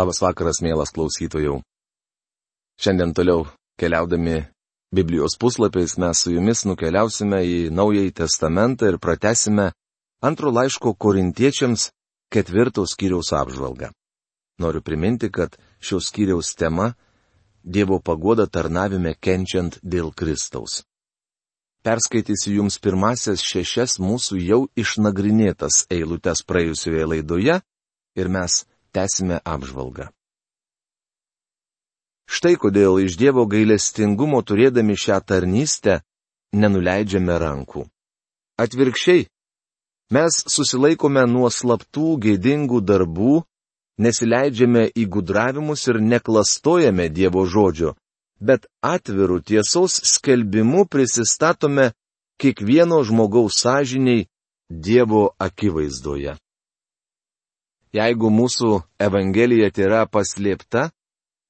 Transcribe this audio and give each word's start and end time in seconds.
Labas 0.00 0.22
vakaras, 0.22 0.62
mielas 0.64 0.94
klausytojų. 0.96 1.58
Šiandien 2.80 3.10
toliau 3.12 3.42
keliaudami 3.76 4.46
Biblijos 4.96 5.34
puslapiais 5.36 5.98
mes 6.00 6.22
su 6.22 6.32
jumis 6.32 6.62
nukeliausime 6.64 7.42
į 7.44 7.58
Naująjį 7.76 8.14
Testamentą 8.22 8.88
ir 8.88 8.96
pratesime 8.96 9.66
antro 10.24 10.52
laiško 10.56 10.94
korintiečiams 11.04 11.90
ketvirtos 12.32 12.94
skyriaus 12.96 13.34
apžvalgą. 13.36 13.90
Noriu 14.62 14.80
priminti, 14.80 15.28
kad 15.28 15.58
šios 15.84 16.08
skyriaus 16.08 16.54
tema- 16.56 16.94
Dievo 17.74 18.00
pagoda 18.00 18.46
tarnavime 18.46 19.14
kenčiant 19.20 19.78
dėl 19.84 20.14
Kristaus. 20.16 20.80
Perskaitysiu 21.84 22.54
jums 22.62 22.80
pirmasias 22.80 23.44
šešias 23.44 23.98
mūsų 24.00 24.40
jau 24.48 24.62
išnagrinėtas 24.76 25.84
eilutes 25.90 26.40
praėjusioje 26.48 27.04
laidoje 27.04 27.60
ir 28.16 28.28
mes 28.28 28.64
tęsime 28.94 29.40
apžvalgą. 29.44 30.08
Štai 32.30 32.54
kodėl 32.62 33.00
iš 33.02 33.16
Dievo 33.18 33.42
gailestingumo 33.50 34.38
turėdami 34.46 34.94
šią 34.94 35.18
tarnystę 35.26 36.00
nenuleidžiame 36.54 37.36
rankų. 37.42 37.86
Atvirkščiai, 38.62 39.26
mes 40.14 40.36
susilaikome 40.54 41.24
nuo 41.26 41.50
slaptų 41.50 42.18
gėdingų 42.26 42.82
darbų, 42.86 43.40
nesileidžiame 43.98 44.84
į 44.94 45.06
gudravimus 45.16 45.86
ir 45.90 45.98
neklastojame 46.12 47.08
Dievo 47.10 47.42
žodžio, 47.46 47.96
bet 48.40 48.68
atvirų 48.82 49.40
tiesos 49.50 49.98
skelbimu 50.12 50.86
prisistatome 50.86 51.90
kiekvieno 52.40 53.02
žmogaus 53.04 53.58
sąžiniai 53.64 54.28
Dievo 54.70 55.34
akivaizdoje. 55.38 56.38
Jeigu 57.90 58.30
mūsų 58.30 58.82
Evangelija 59.02 59.70
yra 59.82 60.04
paslėpta, 60.06 60.90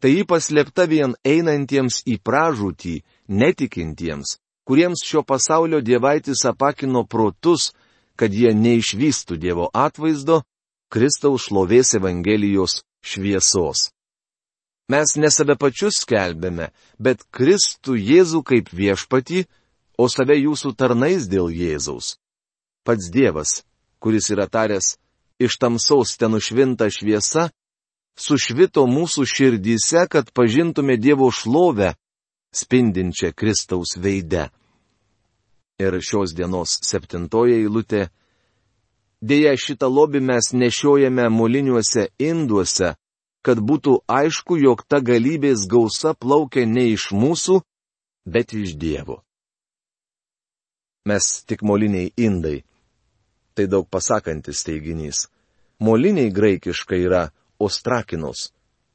tai 0.01 0.11
ji 0.15 0.25
paslėpta 0.25 0.87
vien 0.89 1.13
einantiems 1.25 2.01
į 2.09 2.17
pražūtį, 2.25 2.95
netikintiems, 3.29 4.39
kuriems 4.65 5.05
šio 5.05 5.21
pasaulio 5.23 5.83
dievaitis 5.85 6.47
apakino 6.49 7.05
protus, 7.05 7.73
kad 8.17 8.33
jie 8.33 8.55
neišvystų 8.57 9.37
Dievo 9.37 9.69
atvaizdo, 9.73 10.43
Kristaus 10.91 11.47
šlovės 11.49 11.95
Evangelijos 11.97 12.81
šviesos. 13.05 13.91
Mes 14.91 15.13
ne 15.17 15.29
save 15.31 15.55
pačius 15.61 16.01
skelbėme, 16.03 16.71
bet 16.99 17.23
Kristų 17.31 17.95
Jėzų 17.95 18.41
kaip 18.43 18.73
viešpatį, 18.75 19.45
o 20.01 20.09
save 20.09 20.41
jūsų 20.41 20.73
tarnais 20.75 21.29
dėl 21.31 21.53
Jėzaus. 21.53 22.17
Pats 22.83 23.13
Dievas, 23.13 23.61
kuris 24.01 24.33
yra 24.33 24.49
taręs, 24.49 24.97
iš 25.41 25.57
tamsaus 25.59 26.17
ten 26.21 26.37
užvinta 26.37 26.91
šviesa, 26.93 27.49
sušvito 28.21 28.85
mūsų 28.87 29.25
širdyse, 29.25 30.05
kad 30.13 30.33
pažintume 30.37 30.99
Dievo 31.01 31.31
šlovę, 31.33 31.95
spindinčią 32.53 33.33
Kristaus 33.33 33.97
veide. 33.97 34.51
Ir 35.81 35.97
šios 36.05 36.35
dienos 36.37 36.77
septintoje 36.85 37.57
eilutė. 37.63 38.11
Deja, 39.21 39.55
šitą 39.57 39.89
lobį 39.89 40.21
mes 40.29 40.53
nešiojame 40.53 41.29
moliniuose 41.33 42.09
induose, 42.21 42.95
kad 43.45 43.61
būtų 43.61 44.03
aišku, 44.09 44.61
jog 44.61 44.85
ta 44.89 45.01
galybės 45.01 45.65
gausa 45.69 46.13
plaukia 46.13 46.67
ne 46.69 46.91
iš 46.93 47.11
mūsų, 47.17 47.61
bet 48.29 48.53
iš 48.53 48.77
Dievo. 48.77 49.23
Mes 51.09 51.25
tik 51.49 51.65
moliniai 51.65 52.13
indai 52.21 52.61
tai 53.61 53.69
daug 53.69 53.85
pasakantis 53.85 54.65
teiginys. 54.65 55.29
Moliniai 55.85 56.31
graikiškai 56.33 57.01
yra 57.05 57.29
ostrakinos. 57.61 58.49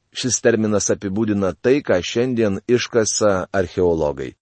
Šis 0.09 0.41
terminas 0.41 0.89
apibūdina 0.89 1.51
tai, 1.53 1.83
ką 1.85 1.99
šiandien 2.01 2.63
iškasa 2.65 3.51
archeologai. 3.53 4.33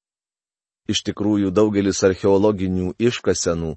Iš 0.87 1.03
tikrųjų, 1.09 1.51
daugelis 1.51 1.99
archeologinių 2.07 2.93
iškasenų 2.99 3.73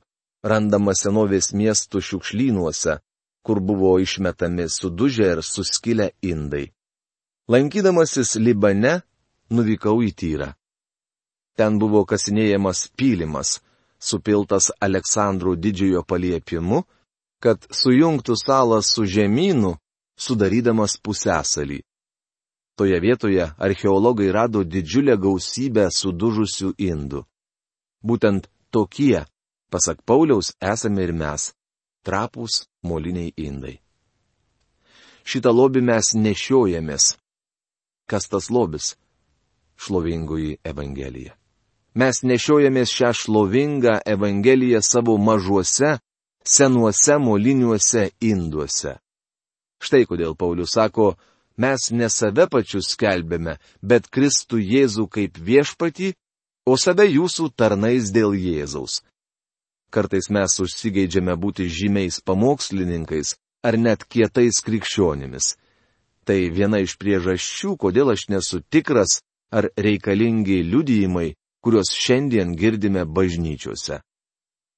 randama 0.47 0.95
senovės 0.95 1.51
miestų 1.51 2.03
šiukšlynuose, 2.09 3.01
kur 3.43 3.59
buvo 3.59 3.97
išmetami 3.99 4.69
sudužę 4.71 5.33
ir 5.35 5.43
suskilę 5.43 6.13
indai. 6.23 6.71
Lankydamasis 7.51 8.37
Libane, 8.39 9.01
nuvykau 9.51 9.99
į 10.03 10.13
tyrą. 10.15 10.53
Ten 11.59 11.79
buvo 11.83 12.05
kasinėjamas 12.07 12.87
pylimas, 12.99 13.63
supiltas 13.99 14.71
Aleksandro 14.81 15.55
didžiojo 15.57 16.03
paliepimu, 16.03 16.85
kad 17.41 17.67
sujungtų 17.71 18.37
salą 18.37 18.81
su 18.83 19.05
žemynu, 19.05 19.77
sudarydamas 20.17 20.97
pusęsalį. 21.03 21.83
Toje 22.77 23.01
vietoje 23.01 23.45
archeologai 23.59 24.29
rado 24.33 24.65
didžiulę 24.65 25.17
gausybę 25.17 25.89
sudužusių 25.93 26.75
indų. 26.77 27.25
Būtent 28.05 28.49
tokie, 28.71 29.25
pasak 29.73 30.03
Pauliaus, 30.05 30.53
esame 30.61 31.03
ir 31.05 31.13
mes- 31.13 31.53
trapūs 32.07 32.67
moliniai 32.83 33.33
indai. 33.37 33.81
Šitą 35.25 35.51
lobį 35.51 35.81
mes 35.83 36.15
nešiojamės. 36.15 37.17
Kas 38.07 38.29
tas 38.29 38.51
lobis? 38.51 38.95
Šlovingoji 39.77 40.59
Evangelija 40.65 41.37
mes 41.97 42.21
nešiojamės 42.23 42.93
šią 42.93 43.11
šlovingą 43.21 43.97
Evangeliją 44.15 44.83
savo 44.85 45.17
mažuose, 45.19 45.97
senuose 46.45 47.17
moliniuose 47.19 48.11
induose. 48.21 48.99
Štai 49.83 50.05
kodėl 50.09 50.37
Paulius 50.37 50.77
sako, 50.77 51.15
mes 51.57 51.91
ne 51.93 52.09
save 52.13 52.47
pačius 52.53 52.93
skelbėme, 52.95 53.57
bet 53.83 54.09
Kristų 54.13 54.61
Jėzų 54.61 55.09
kaip 55.09 55.41
viešpatį, 55.41 56.13
o 56.67 56.77
save 56.77 57.09
jūsų 57.09 57.51
tarnais 57.57 58.13
dėl 58.13 58.37
Jėzaus. 58.37 59.01
Kartais 59.91 60.29
mes 60.31 60.59
užsigeidžiame 60.61 61.37
būti 61.39 61.69
žymiais 61.71 62.21
pamokslininkais 62.21 63.37
ar 63.65 63.79
net 63.79 64.05
kietais 64.05 64.61
krikščionimis. 64.67 65.55
Tai 66.27 66.39
viena 66.51 66.83
iš 66.83 66.97
priežasčių, 66.99 67.77
kodėl 67.79 68.11
aš 68.13 68.27
nesu 68.29 68.61
tikras, 68.61 69.21
ar 69.55 69.71
reikalingi 69.79 70.59
liudijimai, 70.67 71.37
kuriuos 71.67 71.91
šiandien 71.91 72.55
girdime 72.55 73.03
bažnyčiose. 73.05 73.97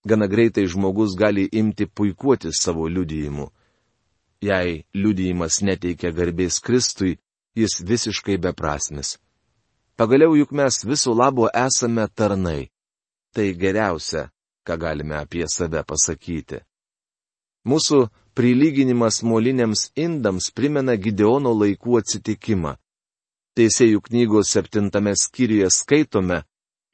Gana 0.08 0.26
greitai 0.26 0.66
žmogus 0.72 1.16
gali 1.20 1.48
imti 1.52 1.86
puikuoti 1.86 2.48
savo 2.52 2.88
liudijimu. 2.88 3.46
Jei 4.40 4.86
liudijimas 4.94 5.60
neteikia 5.68 6.14
garbės 6.16 6.62
Kristui, 6.64 7.18
jis 7.60 7.74
visiškai 7.90 8.38
beprasmis. 8.40 9.18
Pagaliau 10.00 10.32
juk 10.40 10.56
mes 10.56 10.80
viso 10.88 11.12
labo 11.12 11.50
esame 11.66 12.08
tarnai. 12.08 12.70
Tai 13.36 13.48
geriausia, 13.60 14.30
ką 14.64 14.80
galime 14.80 15.20
apie 15.20 15.44
save 15.44 15.84
pasakyti. 15.84 16.64
Mūsų 17.68 18.06
prilyginimas 18.32 19.20
moliniams 19.22 19.90
indams 19.92 20.48
primena 20.56 20.96
Gideono 20.96 21.52
laikų 21.52 22.00
atsitikimą. 22.00 22.78
Teisėjų 23.60 24.06
knygos 24.08 24.56
septintame 24.56 25.12
skyriuje 25.12 25.68
skaitome, 25.68 26.46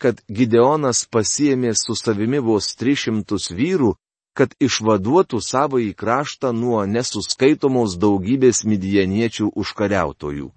kad 0.05 0.21
Gideonas 0.29 1.07
pasiemė 1.09 1.71
su 1.81 1.95
savimi 1.97 2.37
vos 2.45 2.67
300 2.77 3.39
vyrų, 3.57 3.95
kad 4.37 4.53
išvaduotų 4.61 5.39
savo 5.41 5.79
į 5.81 5.95
kraštą 5.97 6.51
nuo 6.53 6.83
nesuskaitomos 6.85 7.95
daugybės 8.03 8.65
midieniečių 8.69 9.49
užkariautojų. 9.63 10.51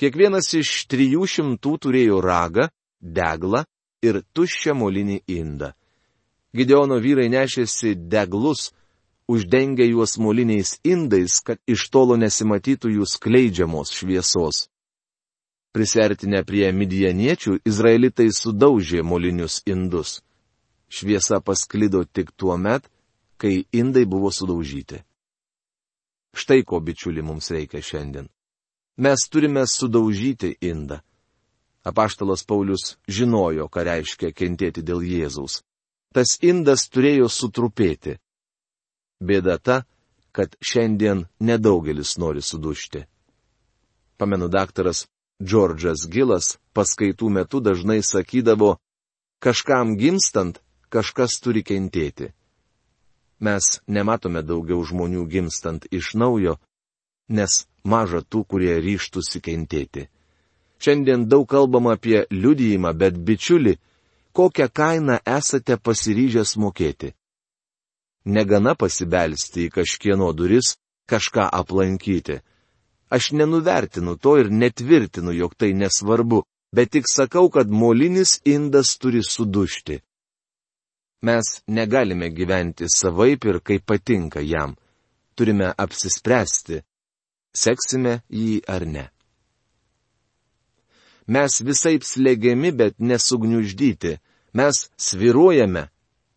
Kiekvienas 0.00 0.52
iš 0.60 0.74
300 0.92 1.72
turėjo 1.80 2.20
ragą, 2.20 2.68
deglą 3.00 3.64
ir 4.04 4.20
tuščią 4.36 4.74
molinį 4.76 5.22
indą. 5.38 5.72
Gideono 6.52 6.98
vyrai 7.00 7.30
nešėsi 7.32 7.94
deglus, 8.12 8.74
uždengę 9.30 9.86
juos 9.88 10.18
moliniais 10.18 10.74
indais, 10.84 11.38
kad 11.46 11.56
iš 11.64 11.88
tolo 11.94 12.20
nesimatytų 12.20 12.92
jų 12.98 13.08
skleidžiamos 13.08 13.94
šviesos. 13.96 14.66
Prisertinę 15.70 16.42
prie 16.44 16.72
midieniečių, 16.74 17.60
izraelitai 17.64 18.30
sudaužė 18.34 19.04
molinius 19.06 19.60
indus. 19.70 20.18
Šviesa 20.90 21.38
pasklido 21.40 22.02
tik 22.04 22.32
tuo 22.34 22.56
met, 22.58 22.88
kai 23.38 23.64
indai 23.72 24.02
buvo 24.04 24.32
sudaužyti. 24.34 24.98
Štai 26.34 26.64
ko 26.66 26.80
bičiuli 26.82 27.22
mums 27.22 27.50
reikia 27.54 27.82
šiandien. 27.82 28.26
Mes 28.98 29.28
turime 29.30 29.62
sudaužyti 29.66 30.56
indą. 30.60 30.98
Apaštalas 31.86 32.42
Paulius 32.44 32.98
žinojo, 33.08 33.70
ką 33.72 33.86
reiškia 33.86 34.34
kentėti 34.36 34.82
dėl 34.82 35.00
Jėzaus. 35.06 35.62
Tas 36.12 36.34
indas 36.42 36.88
turėjo 36.90 37.30
sutrupėti. 37.30 38.18
Bėda 39.22 39.56
ta, 39.62 39.76
kad 40.32 40.58
šiandien 40.60 41.24
nedaugelis 41.40 42.18
nori 42.18 42.42
sudušti. 42.42 43.06
Pamenu, 44.18 44.50
daktaras 44.52 45.06
Džordžas 45.40 46.04
Gilas 46.12 46.58
paskaitų 46.76 47.30
metu 47.32 47.60
dažnai 47.64 48.02
sakydavo, 48.04 48.76
kažkam 49.40 49.96
gimstant, 49.96 50.60
kažkas 50.92 51.40
turi 51.40 51.62
kentėti. 51.64 52.32
Mes 53.40 53.80
nematome 53.88 54.42
daugiau 54.44 54.84
žmonių 54.84 55.24
gimstant 55.32 55.86
iš 55.90 56.12
naujo, 56.14 56.58
nes 57.28 57.64
maža 57.84 58.20
tų, 58.20 58.44
kurie 58.44 58.76
ryštųsi 58.84 59.40
kentėti. 59.40 60.08
Šiandien 60.80 61.24
daug 61.28 61.46
kalbama 61.48 61.94
apie 61.96 62.26
liudijimą, 62.30 62.92
bet 62.92 63.16
bičiuli, 63.16 63.78
kokią 64.32 64.68
kainą 64.68 65.16
esate 65.24 65.76
pasiryžęs 65.76 66.56
mokėti. 66.60 67.14
Negana 68.24 68.74
pasibelsti 68.76 69.66
į 69.68 69.72
kažkieno 69.72 70.28
duris, 70.36 70.76
kažką 71.08 71.48
aplankyti. 71.60 72.40
Aš 73.10 73.32
nenuvertinu 73.32 74.16
to 74.16 74.36
ir 74.38 74.50
netvirtinu, 74.50 75.32
jog 75.32 75.54
tai 75.58 75.72
nesvarbu, 75.74 76.44
bet 76.72 76.92
tik 76.94 77.04
sakau, 77.10 77.50
kad 77.50 77.70
molinis 77.70 78.38
indas 78.44 78.98
turi 78.98 79.22
sudušti. 79.22 80.00
Mes 81.22 81.46
negalime 81.66 82.28
gyventi 82.30 82.86
savaip 82.88 83.44
ir 83.44 83.58
kaip 83.60 83.86
patinka 83.86 84.40
jam. 84.40 84.76
Turime 85.34 85.72
apsispręsti, 85.76 86.80
seksime 87.52 88.20
jį 88.30 88.60
ar 88.68 88.86
ne. 88.86 89.06
Mes 91.26 91.60
visai 91.62 91.98
slėgiami, 92.02 92.72
bet 92.74 92.98
nesugniuždyti. 92.98 94.16
Mes 94.58 94.76
sviruojame, 94.98 95.84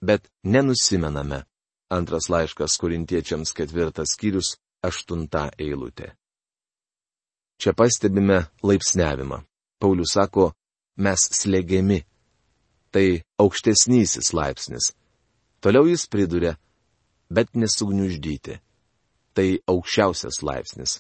bet 0.01 0.29
nenusimename. 0.43 1.43
Antras 1.89 2.29
laiškas 2.29 2.77
korintiečiams 2.81 3.53
ketvirtas 3.57 4.13
skyrius, 4.13 4.57
aštunta 4.85 5.47
eilutė. 5.57 6.13
Čia 7.63 7.71
pastebime 7.71 8.41
laipsniavimą. 8.59 9.37
Paulius 9.79 10.17
sako, 10.17 10.49
mes 10.99 11.21
slėgiami. 11.31 12.01
Tai 12.91 13.05
aukštesnysis 13.39 14.33
laipsnis. 14.35 14.89
Toliau 15.63 15.87
jis 15.87 16.03
priduria, 16.11 16.57
bet 17.31 17.55
nesugniuždyti. 17.55 18.59
Tai 19.31 19.47
aukščiausias 19.71 20.41
laipsnis. 20.43 20.97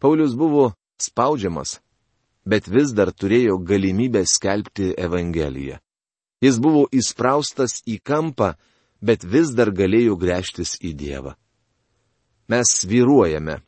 Paulius 0.00 0.32
buvo 0.32 0.70
spaudžiamas, 0.96 1.76
bet 2.48 2.64
vis 2.64 2.96
dar 2.96 3.12
turėjo 3.12 3.60
galimybę 3.60 4.24
skelbti 4.24 4.94
Evangeliją. 4.96 5.76
Jis 6.40 6.56
buvo 6.56 6.86
įspraustas 6.88 7.82
į 7.84 8.00
kampą, 8.00 8.54
bet 9.04 9.28
vis 9.28 9.52
dar 9.52 9.68
galėjo 9.76 10.16
grėžtis 10.16 10.78
į 10.80 10.96
Dievą. 10.96 11.36
Mes 12.48 12.78
vyruojame, 12.88 13.60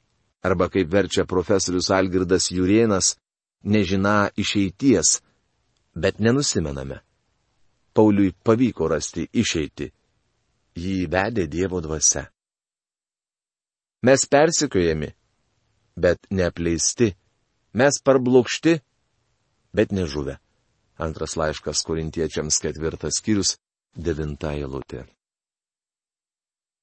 arba 0.42 0.68
kaip 0.68 0.90
verčia 0.92 1.24
profesorius 1.24 1.90
Algirdas 1.90 2.50
Jurienas, 2.50 3.16
nežina 3.62 4.30
išeities, 4.36 5.22
bet 5.94 6.18
nenusimename. 6.18 7.00
Pauliui 7.92 8.32
pavyko 8.44 8.88
rasti 8.88 9.28
išeiti. 9.32 9.92
Jį 10.74 11.06
vedė 11.12 11.44
Dievo 11.52 11.82
dvasia. 11.84 12.24
Mes 14.02 14.24
persikojami, 14.26 15.10
bet 15.96 16.24
neapleisti 16.30 17.12
Mes 17.72 17.96
parblokšti, 18.04 18.80
bet 19.72 19.92
nežuvę. 19.96 20.36
Antras 21.00 21.38
laiškas 21.40 21.80
korintiečiams 21.88 22.58
ketvirtas 22.60 23.16
skyrius, 23.16 23.56
devinta 23.96 24.52
eilutė. 24.52 25.06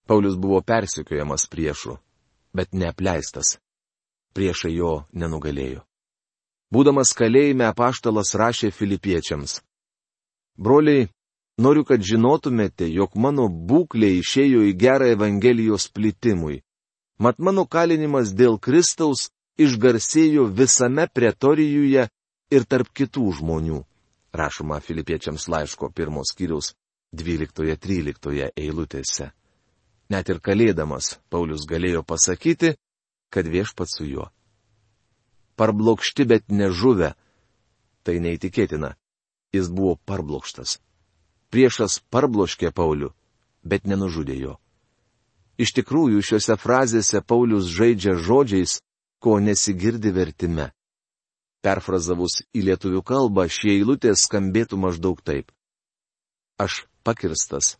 Paulius 0.09 0.33
buvo 0.41 0.63
persikiojamas 0.65 1.45
priešų, 1.45 1.93
bet 2.53 2.73
neapleistas. 2.73 3.57
Priešai 4.33 4.73
jo 4.75 5.05
nenugalėjo. 5.13 5.83
Būdamas 6.69 7.15
kalėjime 7.17 7.65
apaštalas 7.65 8.35
rašė 8.37 8.69
filipiečiams. 8.71 9.59
Broliai, 10.59 11.07
noriu, 11.57 11.85
kad 11.85 12.03
žinotumėte, 12.05 12.85
jog 12.93 13.15
mano 13.15 13.47
būklė 13.49 14.11
išėjo 14.19 14.65
į 14.69 14.75
gerą 14.77 15.09
Evangelijos 15.15 15.87
plitimui. 15.89 16.61
Mat 17.19 17.39
mano 17.39 17.65
kalinimas 17.65 18.35
dėl 18.37 18.59
Kristaus 18.61 19.29
išgarsėjo 19.59 20.45
visame 20.55 21.07
pretorijuje 21.11 22.05
ir 22.53 22.65
tarp 22.69 22.93
kitų 22.93 23.25
žmonių. 23.41 23.81
Rašoma 24.33 24.77
filipiečiams 24.85 25.49
laiško 25.49 25.89
pirmos 25.89 26.35
kiriaus 26.37 26.75
12-13 27.17 28.51
eilutėse. 28.53 29.31
Net 30.09 30.29
ir 30.33 30.39
kalėdamas 30.41 31.19
Paulius 31.29 31.67
galėjo 31.69 32.01
pasakyti, 32.03 32.73
kad 33.29 33.45
viešpat 33.45 33.91
su 33.91 34.07
juo. 34.09 34.29
Parblokšti, 35.55 36.25
bet 36.25 36.49
nežuvę. 36.49 37.13
Tai 38.03 38.15
neįtikėtina. 38.23 38.95
Jis 39.53 39.69
buvo 39.69 39.97
parblokštas. 40.09 40.79
Priešas 41.49 41.99
parbloškė 42.13 42.71
Paulių, 42.73 43.11
bet 43.65 43.85
nenužudė 43.89 44.37
jo. 44.37 44.57
Iš 45.59 45.73
tikrųjų, 45.75 46.21
šiuose 46.23 46.55
frazėse 46.57 47.21
Paulius 47.25 47.67
žaidžia 47.67 48.15
žodžiais, 48.15 48.79
ko 49.19 49.39
nesigirdi 49.43 50.13
vertime. 50.15 50.69
Perfrazavus 51.65 52.39
į 52.55 52.69
lietuvių 52.69 53.01
kalbą 53.03 53.49
šie 53.51 53.73
eilutės 53.75 54.23
skambėtų 54.29 54.79
maždaug 54.79 55.19
taip. 55.25 55.51
Aš 56.55 56.85
pakirstas, 57.03 57.75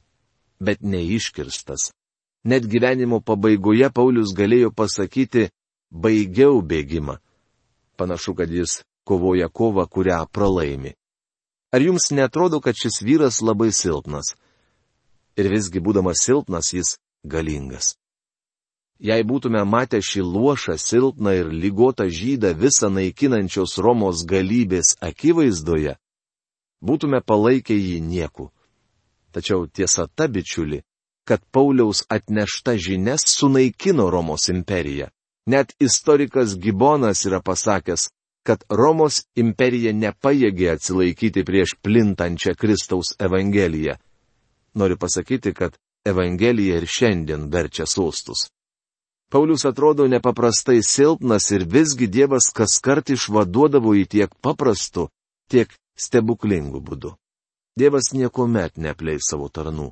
bet 0.60 0.84
neiškirstas. 0.84 1.94
Net 2.44 2.64
gyvenimo 2.64 3.20
pabaigoje 3.20 3.90
Paulius 3.92 4.32
galėjo 4.36 4.72
pasakyti, 4.72 5.50
baigiau 5.92 6.62
bėgimą. 6.62 7.18
Panašu, 8.00 8.36
kad 8.36 8.52
jis 8.52 8.82
kovoja 9.04 9.50
kovą, 9.50 9.86
kurią 9.88 10.24
pralaimi. 10.32 10.94
Ar 11.72 11.82
jums 11.82 12.12
netrodo, 12.12 12.62
kad 12.62 12.76
šis 12.76 13.02
vyras 13.04 13.42
labai 13.42 13.72
silpnas? 13.76 14.34
Ir 15.38 15.52
visgi 15.52 15.82
būdamas 15.84 16.24
silpnas, 16.24 16.72
jis 16.74 16.96
galingas. 17.24 17.96
Jei 19.00 19.24
būtume 19.24 19.62
matę 19.64 20.02
šį 20.04 20.24
luošą, 20.28 20.76
silpną 20.76 21.36
ir 21.40 21.52
lygotą 21.52 22.10
žydą 22.12 22.52
visą 22.56 22.90
naikinančios 22.92 23.78
Romos 23.80 24.26
galybės 24.28 24.98
akivaizdoje, 25.00 25.96
būtume 26.84 27.22
palaikę 27.24 27.76
jį 27.76 28.00
nieku. 28.04 28.50
Tačiau 29.32 29.68
tiesa 29.68 30.08
ta 30.08 30.28
bičiuli, 30.28 30.82
kad 31.30 31.40
Pauliaus 31.52 32.04
atnešta 32.10 32.74
žinias 32.78 33.22
sunaikino 33.28 34.10
Romos 34.10 34.50
imperiją. 34.50 35.08
Net 35.46 35.74
istorikas 35.80 36.58
Gibonas 36.58 37.26
yra 37.26 37.42
pasakęs, 37.42 38.08
kad 38.48 38.64
Romos 38.70 39.20
imperija 39.36 39.94
nepajėgė 39.94 40.72
atsilaikyti 40.74 41.44
prieš 41.46 41.76
plintančią 41.86 42.56
Kristaus 42.58 43.14
Evangeliją. 43.20 43.96
Noriu 44.74 44.98
pasakyti, 44.98 45.54
kad 45.54 45.78
Evangelija 46.06 46.80
ir 46.82 46.88
šiandien 46.88 47.46
verčia 47.54 47.86
sostus. 47.86 48.48
Paulius 49.30 49.66
atrodo 49.70 50.08
nepaprastai 50.08 50.82
silpnas 50.82 51.52
ir 51.52 51.68
visgi 51.70 52.08
Dievas 52.08 52.50
kas 52.56 52.80
kart 52.82 53.14
išvaduodavo 53.14 53.94
į 54.02 54.08
tiek 54.16 54.34
paprastu, 54.42 55.10
tiek 55.52 55.70
stebuklingų 55.94 56.82
būdų. 56.90 57.14
Dievas 57.78 58.14
niekuomet 58.18 58.82
nepleis 58.82 59.30
savo 59.30 59.54
tarnų. 59.54 59.92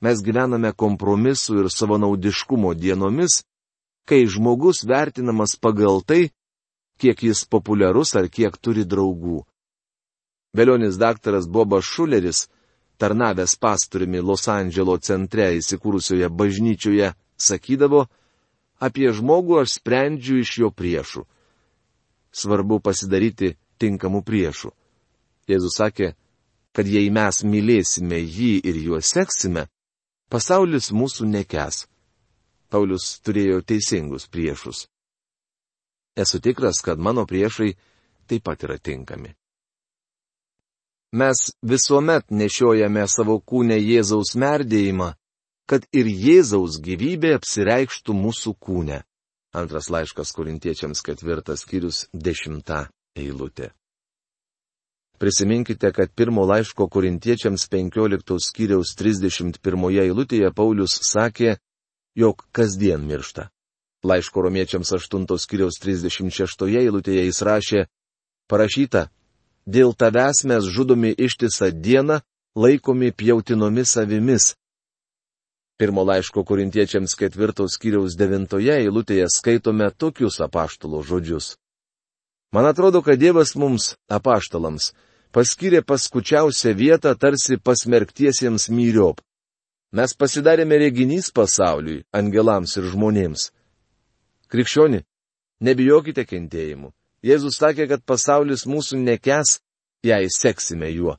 Mes 0.00 0.22
gyvename 0.24 0.72
kompromisų 0.72 1.64
ir 1.64 1.68
savanaudiškumo 1.72 2.72
dienomis, 2.74 3.42
kai 4.08 4.24
žmogus 4.24 4.84
vertinamas 4.88 5.58
pagal 5.60 6.00
tai, 6.00 6.30
kiek 7.00 7.20
jis 7.28 7.44
populiarus 7.44 8.14
ar 8.16 8.28
kiek 8.32 8.56
turi 8.56 8.86
draugų. 8.88 9.42
Velionis 10.56 10.96
daktaras 10.98 11.46
Bobas 11.46 11.84
Šuleris, 11.84 12.48
tarnavęs 12.98 13.54
pastoriumi 13.60 14.20
Los 14.24 14.48
Andželo 14.48 14.96
centre 14.98 15.50
įsikūrusioje 15.56 16.28
bažnyčioje, 16.32 17.12
sakydavo, 17.36 18.06
apie 18.80 19.12
žmogų 19.12 19.60
aš 19.62 19.76
sprendžiu 19.78 20.40
iš 20.40 20.56
jo 20.64 20.70
priešų. 20.72 21.26
Svarbu 22.32 22.80
pasidaryti 22.80 23.54
tinkamų 23.80 24.24
priešų. 24.24 24.72
Jėzus 25.50 25.76
sakė, 25.76 26.14
kad 26.72 26.88
jei 26.88 27.10
mes 27.10 27.44
mylėsime 27.44 28.20
jį 28.20 28.52
ir 28.64 28.76
juo 28.84 29.00
seksime, 29.02 29.66
pasaulis 30.30 30.92
mūsų 30.94 31.26
nekes. 31.28 31.84
Paulius 32.70 33.18
turėjo 33.26 33.60
teisingus 33.66 34.28
priešus. 34.30 34.86
Esu 36.16 36.40
tikras, 36.40 36.80
kad 36.86 36.98
mano 36.98 37.26
priešai 37.26 37.74
taip 38.30 38.44
pat 38.46 38.62
yra 38.66 38.78
tinkami. 38.78 39.34
Mes 41.12 41.38
visuomet 41.66 42.30
nešiojame 42.30 43.02
savo 43.10 43.40
kūnę 43.42 43.74
Jėzaus 43.82 44.36
merdėjimą, 44.38 45.08
kad 45.66 45.86
ir 45.90 46.06
Jėzaus 46.06 46.78
gyvybė 46.82 47.34
apsireikštų 47.40 48.14
mūsų 48.14 48.54
kūne. 48.62 49.02
Antras 49.50 49.90
laiškas 49.90 50.30
korintiečiams 50.36 51.02
ketvirtas 51.02 51.64
skyrius 51.66 52.04
dešimta 52.14 52.84
eilutė. 53.18 53.72
Prisiminkite, 55.20 55.92
kad 55.92 56.12
pirmo 56.16 56.46
laiško 56.48 56.88
korintiečiams 56.88 57.66
15 57.68 58.38
skyriaus 58.40 58.94
31 58.96 60.00
eilutėje 60.04 60.48
Paulius 60.56 60.96
sakė, 61.04 61.58
jog 62.16 62.46
kasdien 62.56 63.04
miršta. 63.04 63.50
Laiško 64.04 64.46
romiečiams 64.46 64.92
8 64.96 65.26
skyriaus 65.38 65.76
36 65.82 66.64
eilutėje 66.80 67.26
jis 67.26 67.42
rašė, 67.44 67.82
parašyta, 68.48 69.10
dėl 69.68 69.92
tavęs 69.92 70.46
mes 70.48 70.64
žudomi 70.64 71.12
ištisą 71.12 71.68
dieną, 71.68 72.22
laikomi 72.56 73.12
pjautinomis 73.12 73.96
avimis, 74.00 74.54
Pirmo 75.80 76.02
laiško 76.04 76.42
korintiečiams 76.44 77.14
ketvirtos 77.16 77.78
skyriaus 77.78 78.12
devintoje 78.20 78.74
eilutėje 78.82 79.30
skaitome 79.32 79.86
tokius 79.96 80.34
apaštalo 80.44 80.98
žodžius. 81.00 81.54
Man 82.52 82.68
atrodo, 82.68 83.00
kad 83.00 83.16
Dievas 83.16 83.54
mums, 83.56 83.94
apaštalams, 84.12 84.90
paskyrė 85.32 85.82
paskučiausią 85.86 86.74
vietą 86.74 87.14
tarsi 87.14 87.58
pasmerktiesiems 87.58 88.68
myriop. 88.70 89.20
Mes 89.92 90.14
pasidarėme 90.14 90.78
reginys 90.78 91.30
pasauliui, 91.34 92.04
angelams 92.14 92.76
ir 92.78 92.86
žmonėms. 92.92 93.48
Krikščioni, 94.50 95.02
nebijokite 95.66 96.24
kentėjimų. 96.26 96.92
Jėzus 97.26 97.58
sakė, 97.60 97.88
kad 97.90 98.04
pasaulis 98.06 98.64
mūsų 98.70 99.00
nekes, 99.02 99.58
jei 100.06 100.30
seksime 100.30 100.88
juo. 100.94 101.16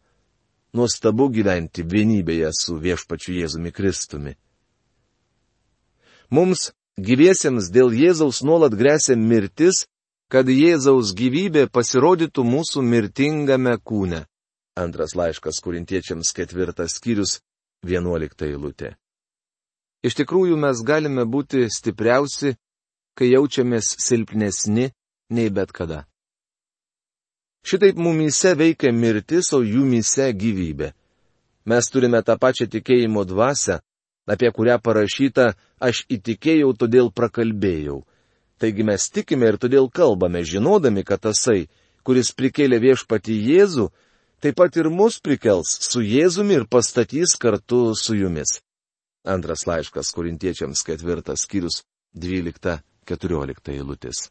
Nuostabu 0.73 1.27
gyventi 1.29 1.83
vienybėje 1.83 2.49
su 2.55 2.77
viešpačiu 2.79 3.35
Jėzumi 3.41 3.73
Kristumi. 3.75 4.37
Mums 6.31 6.71
gyviesiems 6.95 7.67
dėl 7.75 7.91
Jėzaus 7.91 8.39
nuolat 8.47 8.71
grėsia 8.79 9.17
mirtis, 9.19 9.85
kad 10.31 10.47
Jėzaus 10.47 11.11
gyvybė 11.17 11.65
pasirodytų 11.67 12.43
mūsų 12.47 12.83
mirtingame 12.87 13.75
kūne. 13.83 14.25
Antras 14.79 15.11
laiškas 15.19 15.59
kurintiečiams 15.63 16.31
ketvirtas 16.31 16.95
skyrius, 16.95 17.41
vienuolikta 17.83 18.47
eilutė. 18.47 18.95
Iš 20.07 20.15
tikrųjų 20.21 20.55
mes 20.57 20.79
galime 20.87 21.25
būti 21.27 21.67
stipriausi, 21.69 22.55
kai 23.13 23.27
jaučiamės 23.33 23.91
silpnesni 23.99 24.87
nei 25.35 25.51
bet 25.51 25.75
kada. 25.75 26.05
Šitaip 27.67 27.99
mumyse 27.99 28.55
veikia 28.57 28.89
mirtis, 28.95 29.51
o 29.53 29.59
jumyse 29.61 30.31
gyvybė. 30.33 30.93
Mes 31.69 31.91
turime 31.93 32.23
tą 32.25 32.39
pačią 32.41 32.65
tikėjimo 32.71 33.21
dvasę, 33.29 33.81
apie 34.25 34.49
kurią 34.55 34.79
parašyta, 34.81 35.51
aš 35.77 36.05
įtikėjau, 36.09 36.71
todėl 36.73 37.11
prakalbėjau. 37.13 37.99
Taigi 38.61 38.85
mes 38.85 39.07
tikime 39.09 39.47
ir 39.49 39.57
todėl 39.57 39.87
kalbame, 39.89 40.43
žinodami, 40.45 41.01
kad 41.01 41.23
tasai, 41.25 41.65
kuris 42.05 42.29
prikėlė 42.37 42.77
viešpati 42.83 43.33
Jėzų, 43.33 43.87
taip 44.41 44.59
pat 44.59 44.77
ir 44.77 44.89
mus 44.93 45.17
prikels 45.17 45.71
su 45.87 46.03
Jėzumi 46.05 46.59
ir 46.59 46.67
pastatys 46.69 47.33
kartu 47.41 47.95
su 47.97 48.17
jumis. 48.19 48.59
Antras 49.25 49.65
laiškas 49.69 50.13
korintiečiams 50.13 50.85
ketvirtas 50.85 51.47
skyrius 51.47 51.81
12-14 52.17 53.73
eilutės. 53.73 54.29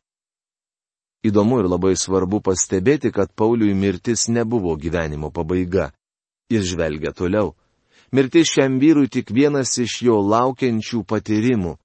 Įdomu 1.27 1.59
ir 1.61 1.69
labai 1.69 1.97
svarbu 1.99 2.41
pastebėti, 2.41 3.11
kad 3.13 3.35
Pauliui 3.37 3.75
mirtis 3.75 4.29
nebuvo 4.31 4.73
gyvenimo 4.81 5.29
pabaiga. 5.35 5.91
Jis 6.51 6.71
žvelgia 6.71 7.13
toliau. 7.13 7.53
Mirtis 8.15 8.49
šiam 8.55 8.79
vyrui 8.81 9.11
tik 9.13 9.35
vienas 9.35 9.77
iš 9.79 10.01
jo 10.07 10.17
laukiančių 10.23 11.03
patyrimų. 11.05 11.77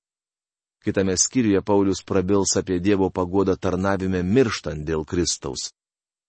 Kitame 0.85 1.17
skyriuje 1.17 1.61
Paulius 1.61 2.03
prabils 2.05 2.57
apie 2.57 2.79
Dievo 2.79 3.09
pagodą 3.09 3.55
tarnavime 3.57 4.21
mirštant 4.21 4.85
dėl 4.85 5.01
Kristaus. 5.01 5.71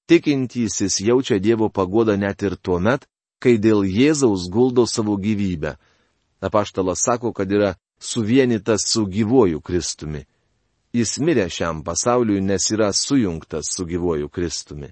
Tikintysis 0.08 0.96
jaučia 1.04 1.36
Dievo 1.38 1.68
pagodą 1.68 2.16
net 2.16 2.40
ir 2.42 2.56
tuo 2.56 2.78
met, 2.80 3.04
kai 3.36 3.58
dėl 3.60 3.84
Jėzaus 3.84 4.46
guldo 4.48 4.86
savo 4.88 5.18
gyvybę. 5.20 5.76
Apaštalas 6.40 7.04
sako, 7.04 7.34
kad 7.36 7.52
yra 7.52 7.74
suvienytas 8.00 8.86
su 8.88 9.04
gyvoju 9.04 9.60
Kristumi. 9.60 10.24
Jis 10.96 11.18
mirė 11.20 11.50
šiam 11.52 11.82
pasauliui, 11.84 12.40
nes 12.40 12.70
yra 12.72 12.92
sujungtas 12.96 13.74
su 13.76 13.84
gyvoju 13.84 14.30
Kristumi. 14.32 14.88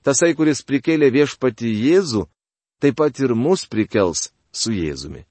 Tasai, 0.00 0.32
kuris 0.32 0.62
prikėlė 0.64 1.10
viešpati 1.12 1.68
Jėzų, 1.68 2.24
taip 2.80 2.96
pat 2.96 3.20
ir 3.20 3.34
mus 3.34 3.66
prikels 3.68 4.30
su 4.48 4.72
Jėzumi. 4.72 5.26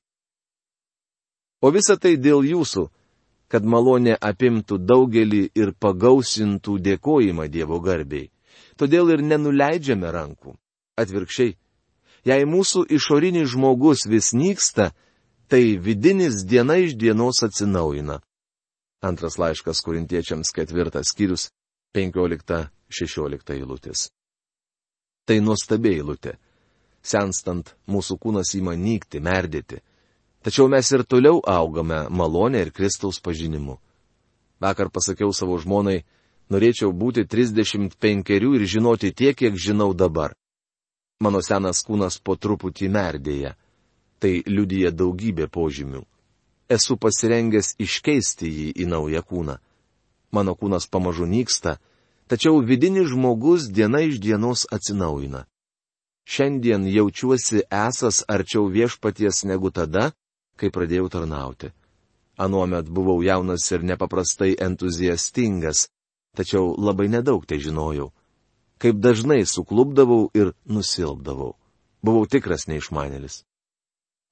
O 1.65 1.71
visa 1.73 1.97
tai 1.97 2.17
dėl 2.21 2.45
jūsų, 2.45 2.85
kad 3.51 3.65
malonė 3.65 4.15
apimtų 4.21 4.79
daugelį 4.81 5.41
ir 5.55 5.73
pagausintų 5.79 6.77
dėkojimą 6.87 7.47
Dievo 7.51 7.79
garbiai. 7.79 8.29
Todėl 8.79 9.13
ir 9.15 9.23
nenuleidžiame 9.23 10.11
rankų. 10.11 10.55
Atvirkščiai, 10.99 11.55
jei 12.25 12.47
mūsų 12.47 12.85
išorinis 12.97 13.51
žmogus 13.53 14.05
vis 14.07 14.31
nyksta, 14.33 14.91
tai 15.47 15.77
vidinis 15.77 16.43
diena 16.47 16.79
iš 16.81 16.95
dienos 16.95 17.43
atsinaujina. 17.43 18.21
Antras 19.05 19.37
laiškas 19.37 19.83
kurintiečiams 19.85 20.51
ketvirtas 20.55 21.11
skyrius, 21.13 21.49
15-16 21.95 23.53
eilutės. 23.55 24.09
Tai 25.25 25.37
nuostabiai 25.43 25.99
eilutė 25.99 26.37
senstant 27.05 27.75
mūsų 27.91 28.17
kūnas 28.21 28.53
įma 28.57 28.73
nykti, 28.77 29.21
merdėti. 29.21 29.81
Tačiau 30.45 30.67
mes 30.69 30.91
ir 30.93 31.01
toliau 31.09 31.39
augame 31.41 32.05
malonę 32.09 32.59
ir 32.61 32.69
Kristaus 32.71 33.17
pažinimu. 33.19 33.79
Vakar 34.61 34.91
pasakiau 34.93 35.33
savo 35.33 35.57
žmonai, 35.57 36.03
norėčiau 36.53 36.91
būti 36.93 37.25
35 37.25 38.29
ir 38.29 38.65
žinoti 38.69 39.09
tiek, 39.09 39.33
kiek 39.33 39.55
žinau 39.57 39.95
dabar. 39.97 40.35
Mano 41.19 41.41
senas 41.41 41.81
kūnas 41.81 42.19
po 42.21 42.35
truputį 42.37 42.89
merdėja. 42.93 43.55
Tai 44.21 44.43
liudyja 44.45 44.91
daugybė 44.93 45.47
požymių. 45.49 46.03
Esu 46.69 46.93
pasirengęs 47.01 47.73
iškeisti 47.81 48.45
jį 48.45 48.67
į 48.83 48.85
naują 48.85 49.23
kūną. 49.25 49.55
Mano 50.29 50.53
kūnas 50.53 50.85
pamažu 50.85 51.25
nyksta, 51.25 51.79
tačiau 52.29 52.61
vidinis 52.61 53.09
žmogus 53.09 53.65
diena 53.65 54.03
iš 54.05 54.21
dienos 54.21 54.67
atsinaujina. 54.69 55.47
Šiandien 56.29 56.85
jaučiuosi 56.85 57.65
esas 57.65 58.21
arčiau 58.29 58.69
viešpaties 58.69 59.41
negu 59.49 59.73
tada, 59.73 60.11
kai 60.59 60.71
pradėjau 60.71 61.09
tarnauti. 61.11 61.71
Anuomet 62.37 62.89
buvau 62.91 63.21
jaunas 63.23 63.65
ir 63.71 63.83
nepaprastai 63.83 64.55
entuziastingas, 64.59 65.87
tačiau 66.35 66.75
labai 66.77 67.07
nedaug 67.07 67.45
tai 67.47 67.59
žinojau. 67.63 68.11
Kaip 68.77 68.99
dažnai 68.99 69.45
suklubdavau 69.47 70.31
ir 70.35 70.51
nusilpdavau. 70.67 71.55
Buvau 72.03 72.25
tikras 72.27 72.67
neišmanėlis. 72.67 73.45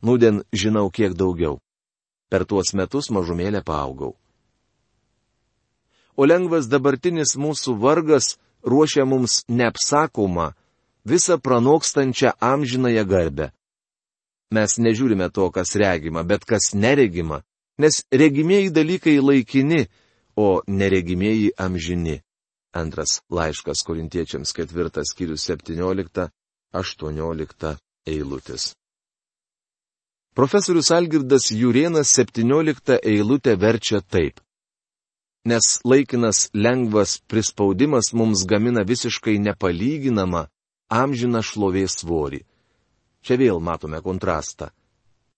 Nūdien 0.03 0.44
žinau 0.51 0.89
kiek 0.92 1.15
daugiau. 1.15 1.62
Per 2.30 2.44
tuos 2.46 2.74
metus 2.75 3.08
mažumėlę 3.10 3.63
paaugau. 3.63 4.18
O 6.20 6.27
lengvas 6.27 6.68
dabartinis 6.68 7.38
mūsų 7.39 7.77
vargas 7.80 8.36
ruošia 8.62 9.06
mums 9.06 9.42
neapsakomą, 9.48 10.51
visą 11.06 11.39
pranokstančią 11.39 12.36
amžinąją 12.39 13.06
garbę. 13.08 13.51
Mes 14.52 14.78
nežiūrime 14.78 15.32
to, 15.32 15.52
kas 15.52 15.76
regima, 15.76 16.24
bet 16.24 16.46
kas 16.46 16.74
neregima, 16.74 17.42
nes 17.78 18.04
regimieji 18.12 18.70
dalykai 18.70 19.20
laikini, 19.22 19.88
o 20.36 20.62
neregimieji 20.68 21.52
amžini. 21.58 22.22
Antras 22.74 23.22
laiškas 23.30 23.84
korintiečiams 23.86 24.54
ketvirtas 24.54 25.06
skyrius 25.14 25.50
17-18 25.50 27.76
eilutės. 28.10 28.74
Profesorius 30.34 30.92
Algirdas 30.92 31.52
Jurienas 31.52 32.18
17 32.18 33.00
eilutę 33.04 33.56
verčia 33.56 34.02
taip. 34.02 34.40
Nes 35.46 35.82
laikinas 35.86 36.50
lengvas 36.54 37.22
prispaudimas 37.28 38.14
mums 38.14 38.46
gamina 38.50 38.84
visiškai 38.84 39.38
nepalyginamą 39.38 40.48
amžiną 40.90 41.42
šlovės 41.46 42.00
svorį. 42.02 42.42
Čia 43.24 43.38
vėl 43.39 43.60
matome 43.63 44.01
kontrastą. 44.03 44.70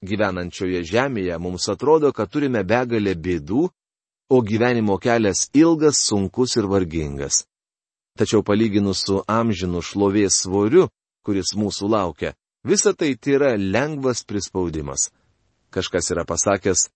Gyvenančioje 0.06 0.84
žemėje 0.86 1.38
mums 1.40 1.70
atrodo, 1.70 2.12
kad 2.14 2.30
turime 2.30 2.64
begalę 2.66 3.14
bėdų, 3.16 3.68
o 4.30 4.42
gyvenimo 4.42 4.98
kelias 4.98 5.50
ilgas, 5.54 6.02
sunkus 6.02 6.58
ir 6.58 6.66
vargingas. 6.70 7.46
Tačiau 8.18 8.42
palyginus 8.44 9.04
su 9.06 9.22
amžinu 9.28 9.82
šlovės 9.84 10.42
svoriu, 10.46 10.90
kuris 11.26 11.54
mūsų 11.58 11.90
laukia, 11.92 12.34
visa 12.64 12.94
tai 12.94 13.14
yra 13.14 13.56
lengvas 13.58 14.24
prispaudimas. 14.24 15.12
Kažkas 15.70 16.12
yra 16.14 16.26
pasakęs, 16.26 16.90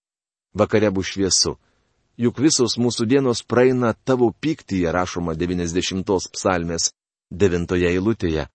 vakare 0.54 0.90
bus 0.92 1.12
šviesu. 1.14 1.58
Juk 2.20 2.40
visos 2.40 2.78
mūsų 2.80 3.06
dienos 3.08 3.44
praeina 3.44 3.94
tavo 3.94 4.32
piktyje, 4.32 4.92
rašoma 4.92 5.36
90 5.36 6.32
psalmės 6.34 6.92
devintoje 7.32 7.92
eilutėje. 7.94 8.48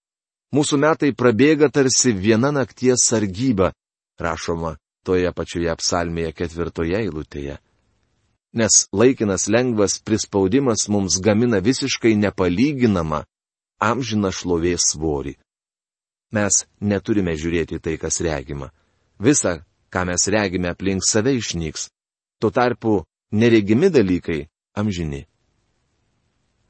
Mūsų 0.54 0.78
metai 0.78 1.10
prabėga 1.10 1.66
tarsi 1.72 2.12
viena 2.14 2.52
nakties 2.54 3.08
sargyba, 3.08 3.72
rašoma 4.20 4.76
toje 5.04 5.32
pačioje 5.34 5.74
psalmėje 5.80 6.30
ketvirtoje 6.38 7.00
eilutėje. 7.00 7.58
Nes 8.54 8.84
laikinas 8.94 9.48
lengvas 9.50 9.98
prispaudimas 10.06 10.86
mums 10.88 11.18
gamina 11.18 11.58
visiškai 11.58 12.14
nepalyginamą 12.20 13.24
amžiną 13.82 14.30
šlovės 14.30 14.92
svorį. 14.94 15.34
Mes 16.34 16.62
neturime 16.80 17.34
žiūrėti 17.34 17.80
tai, 17.82 17.98
kas 17.98 18.20
regima. 18.22 18.70
Visa, 19.18 19.58
ką 19.90 20.06
mes 20.06 20.30
regime 20.30 20.70
aplink 20.70 21.02
save 21.02 21.34
išnyks. 21.34 21.90
Tuo 22.38 22.50
tarpu 22.54 23.00
neregimi 23.34 23.90
dalykai 23.90 24.44
amžini. 24.78 25.24